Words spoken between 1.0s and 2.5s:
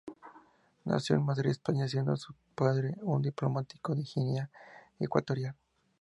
en Madrid, España, siendo su